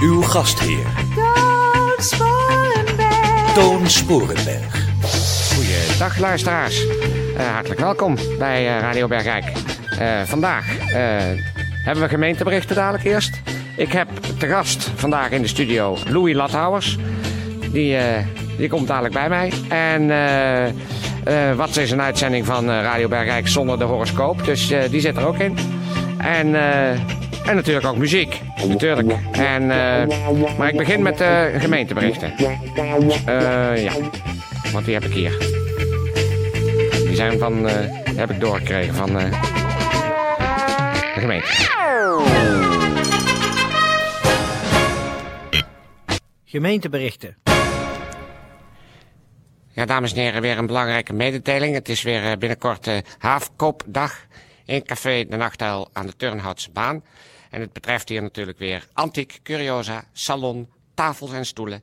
[0.00, 0.86] Uw gastheer,
[3.54, 4.86] Toon Sporenberg.
[5.54, 6.86] Goeiedag luisteraars.
[7.36, 9.44] Eh, hartelijk welkom bij eh, Radio Bergijk.
[9.98, 10.94] Eh, vandaag eh,
[11.84, 13.40] hebben we gemeenteberichten dadelijk eerst.
[13.76, 16.96] Ik heb te gast vandaag in de studio Louis Lathouwers.
[17.70, 18.24] Die, eh,
[18.56, 19.52] die komt dadelijk bij mij.
[19.68, 24.44] En eh, eh, wat is een uitzending van Radio Bergijk zonder de horoscoop.
[24.44, 25.58] Dus eh, die zit er ook in.
[26.18, 26.98] En, eh,
[27.48, 28.40] en natuurlijk ook muziek.
[28.68, 29.12] Natuurlijk.
[29.32, 32.32] En, eh, maar ik begin met de gemeenteberichten.
[32.36, 33.92] Eh, ja,
[34.72, 35.38] want die heb ik hier.
[37.06, 39.30] Die zijn van, eh, die heb ik doorgekregen van eh,
[41.14, 41.46] de gemeente.
[46.44, 47.36] Gemeenteberichten.
[49.78, 51.74] Ja, dames en heren, weer een belangrijke mededeling.
[51.74, 54.26] Het is weer eh, binnenkort uh, Haafkoopdag
[54.64, 57.02] in Café De Nachtuil aan de Turnhoutse baan.
[57.50, 61.82] En het betreft hier natuurlijk weer antiek, curiosa, salon, tafels en stoelen,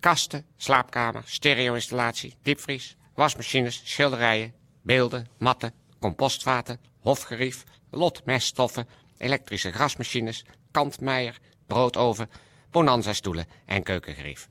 [0.00, 12.30] kasten, slaapkamer, stereo-installatie, diepvries, wasmachines, schilderijen, beelden, matten, compostvaten, hofgerief, lotmeststoffen, elektrische grasmachines, kantmeier, broodoven,
[12.70, 14.48] bonanza-stoelen en keukengerief.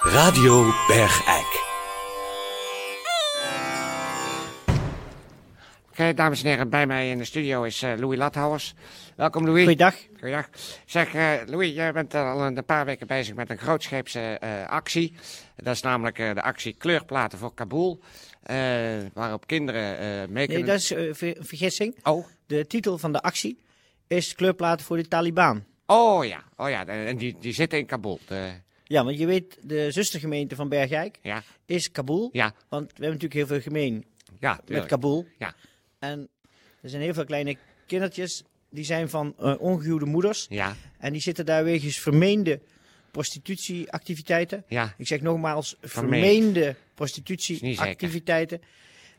[0.00, 1.59] Radio Bergijk.
[6.08, 8.74] Dames en heren, bij mij in de studio is eh, Louis Lathouwers.
[9.16, 9.62] Welkom Louis.
[9.62, 9.94] Goeiedag.
[10.18, 10.48] Goeiedag.
[10.86, 15.14] Zeg, eh, Louis, jij bent al een paar weken bezig met een grootscheepse eh, actie.
[15.56, 18.00] Dat is namelijk de actie Kleurplaten voor Kabul.
[19.14, 19.98] waarop kinderen
[20.32, 20.66] mee Nee, kunnen...
[20.66, 21.14] dat is een
[21.44, 21.96] vergissing.
[22.02, 22.26] Oh.
[22.46, 23.58] De titel van de actie
[24.06, 25.64] is kleurplaten voor de Taliban.
[25.86, 28.20] oh ja, oh ja, en die, die zitten in Kabul.
[28.26, 28.50] De-
[28.84, 32.28] Ja, want je weet, de zustergemeente van Bergijk ja, is Kabul.
[32.32, 34.04] ja, Want we hebben natuurlijk heel veel gemeen
[34.40, 34.86] ja, met.
[34.86, 35.26] Kabul.
[35.38, 35.54] Ja,
[36.00, 36.28] En
[36.82, 37.56] er zijn heel veel kleine
[37.86, 40.46] kindertjes, die zijn van eh, ongehuwde moeders.
[40.48, 42.60] ja, En die zitten daar wegens vermeende
[43.10, 44.64] prostitutieactiviteiten.
[44.68, 46.22] ja, Ik zeg nogmaals, Vermeend.
[46.24, 48.60] vermeende prostitutieactiviteiten.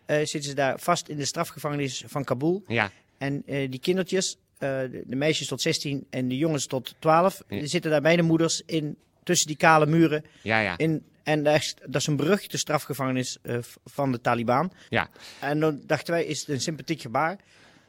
[0.06, 2.64] Eh zitten ze daar vast in de strafgevangenis van Kabul.
[2.68, 7.42] ja, En eh, die kindertjes, de, de meisjes tot 16 en de jongens tot 12,
[7.48, 7.60] Ja.
[7.60, 10.24] die zitten daar bij de moeders in, tussen die kale muren.
[10.42, 14.72] ja, ja, In, en daar is, dat is een beruchte strafgevangenis eh, van de Taliban.
[14.90, 15.10] ja.
[15.40, 17.38] En dan dachten wij, is het een sympathiek gebaar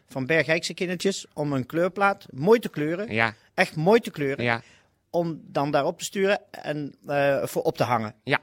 [0.08, 3.12] van Bergijkse kindertjes om een kleurplaat mooi te kleuren.
[3.12, 4.44] ja, Echt mooi te kleuren.
[4.44, 4.62] ja.
[5.10, 8.14] Om dan daarop te sturen en eh, voor op te hangen.
[8.24, 8.38] Ja,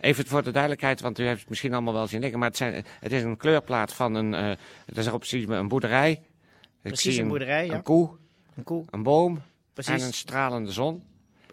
[0.00, 2.38] even voor de duidelijkheid, want u heeft het misschien allemaal wel zien liggen.
[2.38, 4.48] Maar het, zijn, het is een kleurplaat van een, eh
[4.86, 6.10] het is erop precies een boerderij.
[6.10, 6.20] Ik
[6.82, 7.74] Precies een boerderij, ja.
[7.74, 8.10] Een koe,
[8.56, 9.42] Een koe, een boom
[9.72, 10.00] precies.
[10.00, 11.02] en een stralende zon.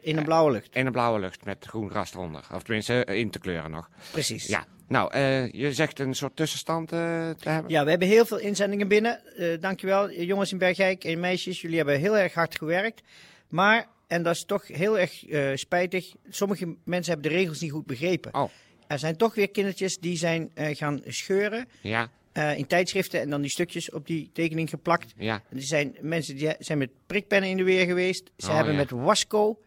[0.01, 0.69] In een blauwe lucht.
[0.75, 2.43] En een blauwe lucht met groen gras eronder.
[2.53, 3.89] Of tenminste, eh, in te kleuren nog.
[4.11, 4.47] Precies.
[4.47, 6.97] Ja, nou, eh, je zegt een soort tussenstand eh,
[7.29, 7.71] te hebben.
[7.71, 9.35] Ja, we hebben heel veel inzendingen binnen.
[9.37, 11.61] Eh dankjewel, eh, jongens in Bergijk en meisjes.
[11.61, 13.01] Jullie hebben heel erg hard gewerkt.
[13.49, 17.71] Maar, en dat is toch heel erg eh, spijtig, sommige mensen hebben de regels niet
[17.71, 18.33] goed begrepen.
[18.33, 18.49] Oh,
[18.87, 23.29] Er zijn toch weer kindertjes die zijn eh, gaan scheuren ja, eh, in tijdschriften en
[23.29, 25.13] dan die stukjes op die tekening geplakt.
[25.17, 28.31] ja, Er zijn mensen die zijn met prikpennen in de weer geweest.
[28.37, 28.79] Ze Oh, hebben ja.
[28.79, 29.65] met wasco eh,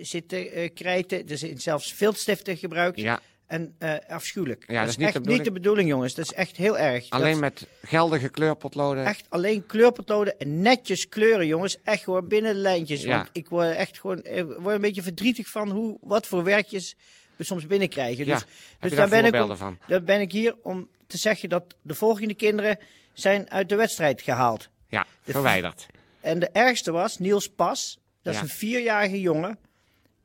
[0.00, 1.28] zitten eh, krijten.
[1.28, 3.00] Er zijn zelfs viltstiften gebruikt.
[3.00, 3.20] ja.
[3.46, 4.64] En eh, afschuwelijk.
[4.66, 5.44] Ja, dat is niet echt de bedoeling.
[5.44, 6.14] niet de bedoeling, jongens.
[6.14, 7.08] Dat is echt heel erg.
[7.08, 9.04] Dat- Alleen met geldige kleurpotloden.
[9.04, 11.76] Echt alleen kleurpotloden en netjes kleuren, jongens.
[11.82, 13.02] Echt gewoon binnen de lijntjes.
[13.02, 13.16] Ja.
[13.16, 16.96] Want ik word echt gewoon eh, word een beetje verdrietig van hoe, wat voor werkjes
[17.36, 18.26] we soms binnenkrijgen.
[18.26, 18.44] Ja, Dus,
[18.80, 19.78] dus daar, ben ik, om- van?
[19.86, 22.78] daar ben ik hier om te zeggen dat de volgende kinderen
[23.12, 24.68] zijn uit de wedstrijd gehaald.
[24.88, 25.86] Ja, de- verwijderd.
[26.20, 27.98] En de ergste was Niels Pas.
[28.22, 29.58] Dat is een vierjarige jongen.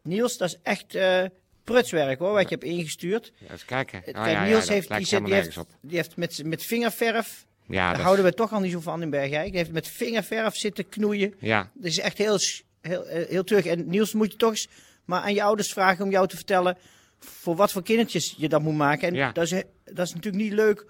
[0.01, 1.23] Niels, dat is echt eh,
[1.63, 3.31] prutswerk hoor, wat je hebt ingestuurd.
[3.37, 3.99] Ja, eens kijken.
[3.99, 7.97] Oh, Kijk, ja, Niels heeft, die, zit, die, heeft, die met, met vingerverf Ja, daar
[7.97, 9.47] is- houden we toch al niet zo van in Bergijk.
[9.49, 11.33] Die heeft met vingerverf zitten knoeien.
[11.39, 12.37] ja, Dat is echt heel,
[12.81, 13.65] heel, eh, heel terug.
[13.65, 14.67] En Niels moet je toch eens
[15.05, 16.77] maar aan je ouders vragen om jou te vertellen
[17.19, 19.07] voor wat voor kindertjes je dat moet maken.
[19.07, 19.31] En Ja.
[19.31, 20.85] dat, is, dat is natuurlijk niet leuk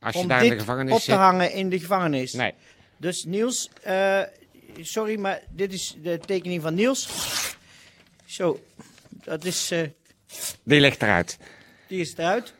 [0.00, 1.14] als je om daar in de dit gevangenis op te zit.
[1.14, 2.32] hangen in de gevangenis.
[2.32, 2.54] Nee,
[2.96, 4.20] Dus Niels, eh,
[4.80, 7.08] sorry, maar dit is de tekening van Niels.
[8.24, 8.60] Zo,
[9.08, 9.82] dat is, eh,
[10.62, 11.38] die ligt eruit.
[11.88, 12.54] die is eruit.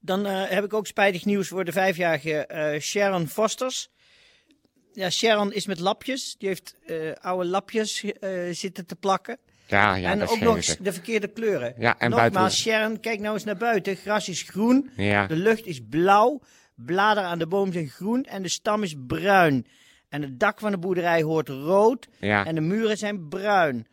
[0.00, 3.88] Dan eh, heb ik ook spijtig nieuws voor de vijfjarige eh, Sharon Fosters.
[4.92, 6.34] Ja, Sharon is met lapjes.
[6.38, 6.74] Die heeft
[7.20, 8.04] oude lapjes
[8.50, 9.38] zitten te plakken.
[9.66, 11.74] Ja, ja, en dat ook nog eens de verkeerde kleuren.
[11.78, 13.96] Ja, en Nogmaals, buiten- Sharon, kijk nou eens naar buiten.
[13.96, 14.90] Gras is groen.
[14.96, 15.26] Ja.
[15.26, 16.40] De lucht is blauw.
[16.74, 18.24] Bladeren aan de boom zijn groen.
[18.24, 19.66] En de stam is bruin.
[20.10, 22.08] En het dak van de boerderij hoort rood.
[22.18, 22.46] Ja.
[22.46, 23.86] En de muren zijn bruin.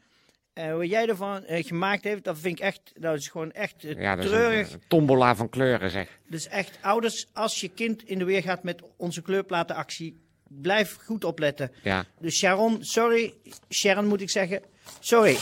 [0.53, 3.83] En hoe jij ervan eh, gemaakt heeft, dat vind ik echt, dat is gewoon echt
[3.83, 4.67] eh, Ja, dat is treurig.
[4.67, 6.19] een, een tombola van kleuren, zeg.
[6.29, 11.23] Dus echt, ouders, als je kind in de weer gaat met onze kleurplatenactie, blijf goed
[11.23, 11.71] opletten.
[11.83, 12.05] Ja.
[12.19, 13.33] Dus Sharon, sorry.
[13.69, 14.61] Sharon moet ik zeggen.
[14.99, 15.37] Sorry.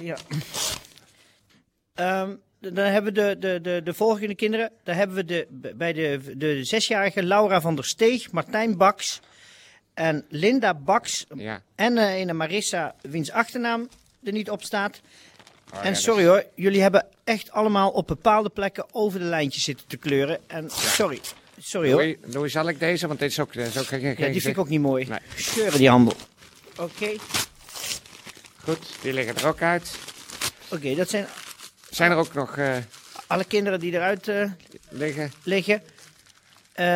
[0.00, 0.16] Ja.
[1.94, 4.72] Ehm, dan hebben we de, de, de, de volgende kinderen.
[4.84, 9.20] Daar hebben we de, bij de, de zesjarige Laura van der Steeg, Martijn Baks
[9.96, 11.26] en Linda Baks.
[11.34, 11.62] Ja.
[11.74, 13.88] En eh een Marissa, wiens achternaam
[14.24, 15.00] er niet op staat.
[15.74, 19.86] Oh, en sorry hoor, jullie hebben echt allemaal op bepaalde plekken over de lijntjes zitten
[19.86, 20.38] te kleuren.
[20.46, 21.20] En sorry,
[21.58, 22.16] sorry hoor.
[22.32, 23.06] Louis, zal ik deze?
[23.06, 24.80] Want dit is ook, dit is ook geen, geen Ja, die vind ik ook niet
[24.80, 25.06] mooi.
[25.06, 25.18] Nee.
[25.36, 26.16] Scheuren die handel.
[26.76, 27.14] Oké,
[28.56, 29.98] Goed, die liggen er ook uit.
[30.70, 31.26] oké, dat zijn
[31.90, 32.76] Zijn er ook nog eh,
[33.26, 34.50] alle kinderen die eruit eh,
[34.88, 35.32] liggen?
[35.42, 35.82] liggen.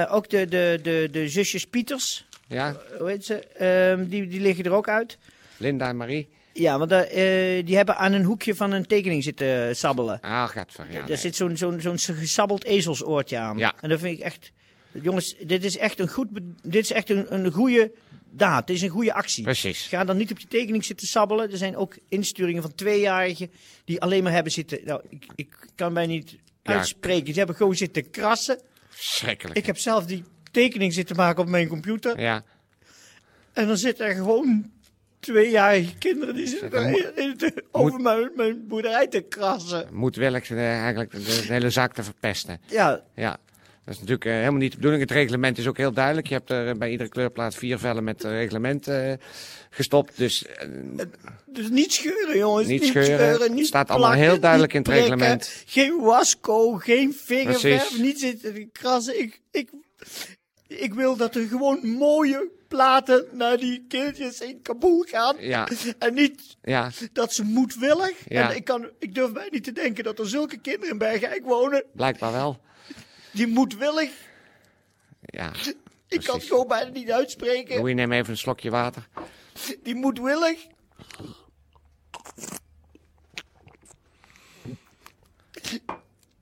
[0.08, 3.34] Ook de, de, de, de zusjes Pieters, Ja, hoe heet ze?
[3.46, 5.18] Ehm, die, die liggen er ook uit.
[5.56, 6.28] Linda en Marie.
[6.52, 10.20] Ja, want eh, eh, die hebben aan een hoekje van een tekening zitten sabbelen.
[10.20, 10.86] Ah, gaat ver.
[10.92, 11.16] Ja, er nee.
[11.16, 13.58] zit zo'n zo'n zo'n gesabbeld ezelsoortje aan.
[13.58, 13.74] Ja.
[13.80, 14.52] En dat vind ik echt...
[15.02, 16.28] Jongens, dit is echt een, goed,
[16.62, 17.92] dit is echt een, een goede
[18.30, 18.66] daad.
[18.66, 19.44] Dit is een goede actie.
[19.44, 19.86] Precies.
[19.86, 21.50] Ga dan niet op je tekening zitten sabbelen.
[21.50, 23.50] Er zijn ook insturingen van tweejarigen
[23.84, 24.80] die alleen maar hebben zitten...
[24.84, 26.72] Nou, ik, ik kan mij niet Ja.
[26.72, 27.24] uitspreken.
[27.24, 28.60] Die hebben gewoon zitten krassen.
[28.88, 29.58] Verschrikkelijk.
[29.58, 32.20] Ik heb zelf die tekening zitten maken op mijn computer.
[32.20, 32.42] Ja,
[33.52, 34.70] En dan zitten er gewoon
[35.20, 39.86] tweejarige kinderen die zitten moet- over mijn, mijn boerderij te krassen.
[39.92, 42.60] moedwillig eh, eigenlijk de, de hele zaak te verpesten.
[42.66, 43.30] Ja, Ja,
[43.84, 45.02] dat is natuurlijk eh, helemaal niet de bedoeling.
[45.02, 46.26] Het reglement is ook heel duidelijk.
[46.26, 48.88] Je hebt er eh, bij iedere kleurplaat vier vellen met reglement
[49.70, 50.16] gestopt.
[50.16, 50.44] Dus
[51.46, 52.66] dus niet scheuren jongens.
[52.68, 53.34] Niet Niet, scheuren.
[53.34, 53.54] scheuren.
[53.54, 55.10] niet Staat allemaal heel duidelijk in het prikken.
[55.18, 55.62] reglement.
[55.66, 59.20] Geen wasco, geen vingerverf, niet zitten te krassen.
[59.20, 59.70] Ik, ik,
[60.78, 65.36] ik wil dat er gewoon mooie platen naar die kindjes in Kabul gaan.
[65.38, 65.68] Ja.
[65.98, 68.28] En niet ja, dat ze moedwillig.
[68.28, 68.50] Ja.
[68.50, 71.44] En ik, kan, ik durf mij niet te denken dat er zulke kinderen in Bergijk
[71.44, 71.84] wonen.
[71.92, 72.60] blijkbaar wel.
[73.32, 74.10] Die moedwillig.
[75.20, 75.52] Ja,
[76.08, 77.76] Ik kan het gewoon bijna niet uitspreken.
[77.76, 79.08] Louis, neem even een slokje water.
[79.82, 80.66] Die moedwillig.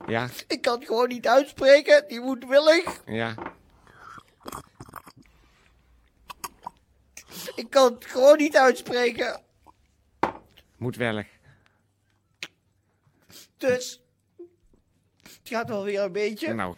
[0.07, 2.05] Ja, Ik kan het gewoon niet uitspreken.
[2.07, 3.01] Die moedwillig.
[3.05, 3.35] ja.
[7.59, 9.41] Ik kan het gewoon niet uitspreken.
[10.77, 11.27] Moedwillig.
[13.57, 14.01] Dus.
[15.23, 16.53] Het gaat wel weer een beetje.
[16.53, 16.75] Nou,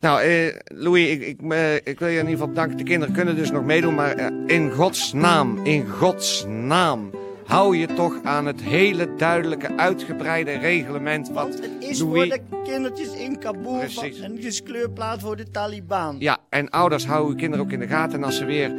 [0.00, 2.76] nou eh, Louis, ik, ik, eh, ik wil je in ieder geval bedanken.
[2.76, 7.10] De kinderen kunnen dus nog meedoen, maar eh, in Gods naam, in Gods naam,
[7.46, 11.28] hou je toch aan het hele duidelijke, uitgebreide reglement.
[11.28, 12.28] Wat Want het is Louis...
[12.28, 13.78] voor de kindertjes in Kabul.
[13.78, 14.20] Precies.
[14.20, 16.16] en het is kleurplaat voor de Taliban.
[16.18, 18.18] Ja, en ouders houden uw kinderen ook in de gaten.
[18.18, 18.72] En als ze weer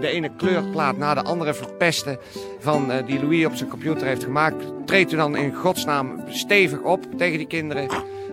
[0.00, 2.18] de ene kleurplaat na de andere verpesten
[2.58, 6.80] van eh, die Louis op zijn computer heeft gemaakt, treedt u dan in godsnaam stevig
[6.80, 7.88] op tegen die kinderen.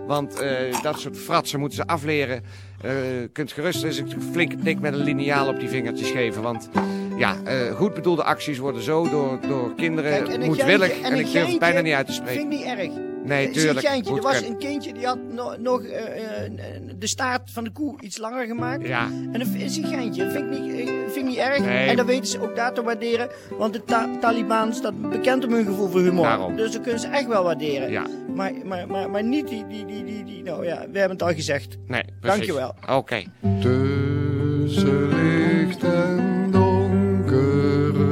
[0.08, 2.44] Want eh, dat soort fratsen moeten ze afleren.
[2.82, 2.92] Eh
[3.34, 6.42] kunt gerust eens een flinke tik met een liniaal op die vingertjes geven.
[6.42, 6.70] Want
[7.18, 10.88] ja, eh, goed bedoelde acties worden zo door, door kinderen Kijk, en moedwillig.
[10.88, 12.42] geintje- en, ik durf het bijna niet uit te spreken.
[12.42, 13.07] Vind ik niet erg.
[13.28, 13.86] Nee, Eh, tuurlijk.
[14.08, 16.52] er was een kindje die had no- nog eh, eh,
[17.00, 18.88] de staart van de koe iets langer gemaakt.
[18.88, 20.24] Ja, En dat is een geintje.
[20.24, 21.60] Dat vind ik niet, vind ik niet erg.
[21.60, 21.88] Nee.
[21.90, 23.30] En dat weten ze ook daar te waarderen.
[23.58, 26.24] Want de Ta- Taliban staat bekend om hun gevoel voor humor.
[26.24, 26.56] Daarom.
[26.56, 27.92] Dus dat kunnen ze echt wel waarderen.
[27.92, 28.06] ja.
[28.36, 30.44] Maar, maar, maar, maar niet die, die, die, die, die...
[30.44, 31.78] Nou ja, we hebben het al gezegd.
[31.88, 32.38] Nee, precies.
[32.48, 32.76] Dankjewel.
[32.98, 33.24] Oké.
[33.62, 38.06] Tussen licht en donkere,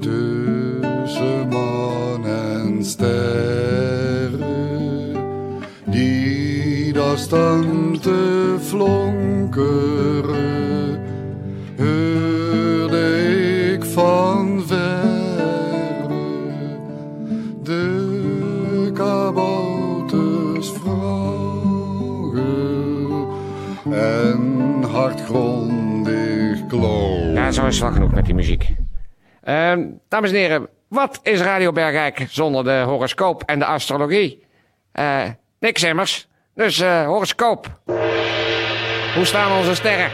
[0.00, 1.48] tussen
[7.22, 9.80] staan te flonkeren,
[11.76, 13.02] hoorde
[13.72, 16.06] ik van verre
[17.62, 21.20] de kabouters vragen
[23.90, 27.32] en hartgrondig kloon.
[27.32, 28.68] Ja, zo is het wel genoeg met die muziek.
[29.42, 34.46] Ehm, dames en heren, wat is Radio Bergijk zonder de horoscoop en de astrologie?
[34.92, 35.22] Eh,
[35.58, 36.30] niks immers.
[36.54, 37.66] Dus eh, horoscoop.
[39.14, 40.10] Hoe staan onze sterren?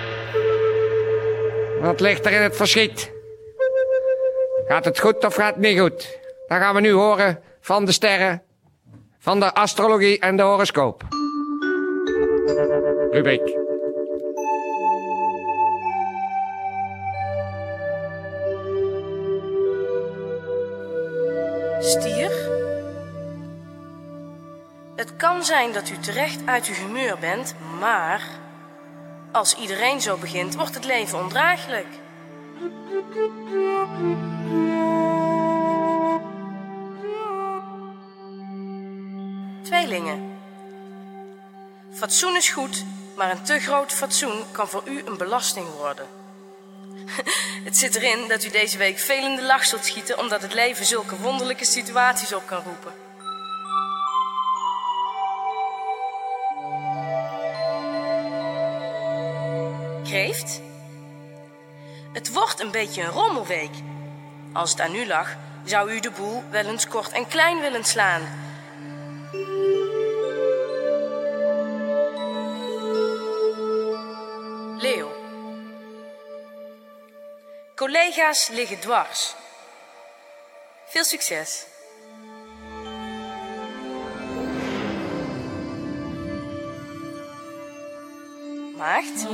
[1.80, 3.12] Wat ligt er in het verschiet?
[4.66, 6.18] Gaat het goed of gaat het niet goed?
[6.46, 8.42] Dat gaan we nu horen van de sterren,
[9.18, 11.02] van de astrologie en de horoscoop.
[13.10, 13.57] Rubriek.
[25.08, 28.22] Het kan zijn dat u terecht uit uw humeur bent, maar
[29.32, 31.86] als iedereen zo begint, wordt het leven ondraaglijk.
[39.62, 40.38] Tweelingen.
[41.92, 42.84] Fatsoen is goed,
[43.16, 46.06] maar een te groot fatsoen kan voor u een belasting worden.
[47.66, 50.54] Het zit erin dat u deze week veel in de lach zult schieten omdat het
[50.54, 53.07] leven zulke wonderlijke situaties op kan roepen.
[62.12, 63.70] Het wordt een beetje een rommelweek.
[64.52, 67.84] Als het aan u lag, zou u de boel wel eens kort en klein willen
[67.84, 68.22] slaan.
[74.78, 75.12] Leo.
[77.74, 79.34] Collega's liggen dwars.
[80.86, 81.66] Veel succes.
[88.76, 89.26] Maagd.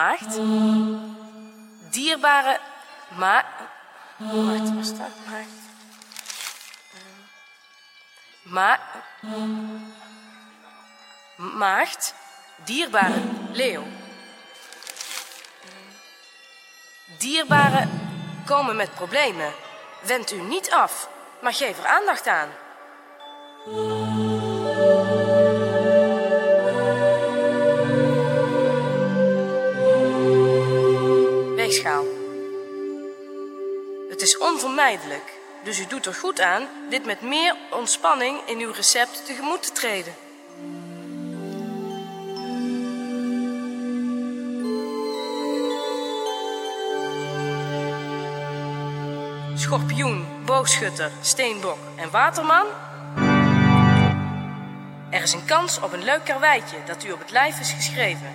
[0.00, 0.34] Maagd.
[1.90, 2.60] Dierbare
[3.08, 3.44] ma...
[4.16, 5.58] Wacht, waar staat maagd?
[8.42, 8.78] Ma...
[11.36, 12.14] Maagd.
[12.64, 13.20] Dierbare
[13.52, 13.82] leeuw.
[17.18, 17.90] Dierbaren
[18.46, 19.52] komen met problemen.
[20.02, 21.08] Wend u niet af,
[21.40, 22.48] maar geef er aandacht aan.
[34.10, 38.72] Het is onvermijdelijk, dus u doet er goed aan dit met meer ontspanning in uw
[38.72, 40.14] recept tegemoet te treden.
[49.54, 52.66] schorpioen, boogschutter, steenbok en waterman?
[55.10, 58.34] Er is een kans op een leuk karweitje dat u op het lijf is geschreven.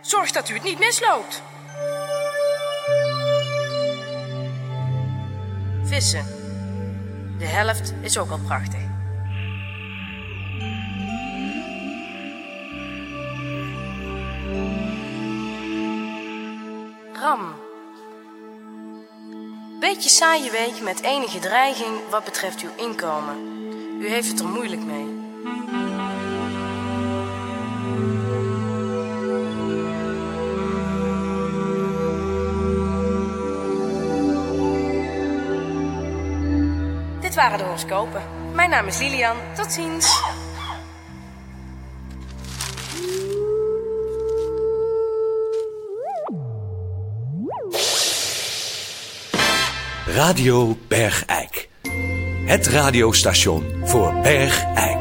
[0.00, 1.42] Zorg dat u het niet misloopt.
[5.96, 8.80] De helft is ook al prachtig.
[17.12, 17.54] Ram.
[19.80, 23.36] Beetje saaie week met enige dreiging wat betreft uw inkomen.
[24.00, 25.16] U heeft het er moeilijk mee.
[37.50, 38.22] Waren.
[38.54, 39.36] Mijn naam is Lilian.
[39.54, 40.20] Tot ziens.
[50.06, 51.68] Radio Bergijk.
[52.44, 54.95] Het radiostation voor Bergijk.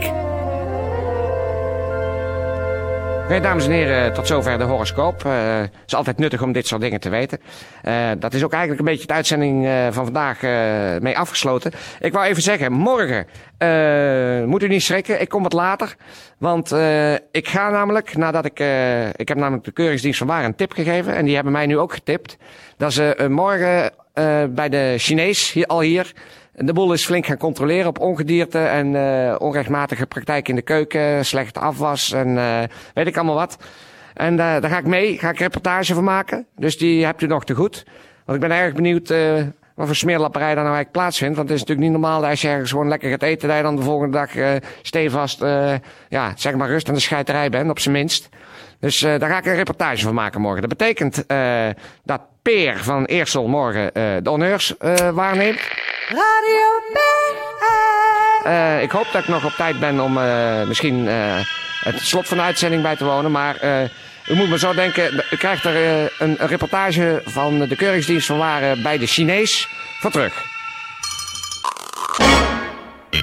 [3.26, 5.26] Oké, dames en heren, tot zover de horoscoop.
[5.26, 7.40] Eh, Het is altijd nuttig om dit soort dingen te weten.
[7.82, 10.52] Eh, dat is ook eigenlijk een beetje de uitzending eh, van vandaag eh,
[11.02, 11.72] mee afgesloten.
[12.00, 13.28] Ik wou even zeggen, morgen
[13.58, 15.96] eh, moet u niet schrikken, ik kom wat later.
[16.38, 18.60] Want eh, ik ga namelijk, nadat ik...
[18.60, 21.16] eh, ik heb namelijk de Keuringsdienst van Waar een tip gegeven.
[21.16, 22.38] En die hebben mij nu ook getipt.
[22.78, 26.12] Dat ze eh, morgen eh, bij de Chinees, hier, al hier...
[26.58, 31.26] De boel is flink gaan controleren op ongedierte en eh, onrechtmatige praktijk in de keuken,
[31.26, 33.58] slechte afwas en eh, weet ik allemaal wat.
[34.14, 36.46] En eh, daar ga ik mee, ga ik reportage van maken.
[36.56, 37.86] Dus die hebt u nog te goed.
[38.26, 39.14] Want ik ben erg benieuwd
[39.76, 41.36] wat voor smeerlapperij daar nou eigenlijk plaatsvindt.
[41.36, 43.58] Want het is natuurlijk niet normaal dat als je ergens gewoon lekker gaat eten, dat
[43.58, 45.40] je dan de volgende dag stevast,
[46.10, 48.30] ja, zeg maar rust aan de scheiterij bent, op zijn minst.
[48.80, 50.62] Dus daar ga ik een reportage van maken morgen.
[50.62, 51.24] Dat betekent
[52.04, 55.10] dat Peer van Eersel morgen de honneurs eh,
[56.10, 56.86] waarneemt.
[58.44, 61.40] Eh, ik hoop dat ik nog op tijd ben om eh, misschien eh,
[61.84, 63.32] het slot van de uitzending bij te wonen.
[63.32, 63.58] Maar
[64.28, 68.82] u moet me zo denken, u krijgt er een, reportage van de Keuringsdienst van Waren
[68.82, 69.68] bij de Chinees
[70.00, 70.46] voor terug.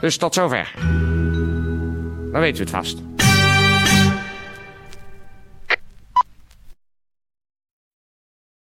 [0.00, 0.72] Dus tot zover.
[2.32, 3.11] Dan weet u het vast.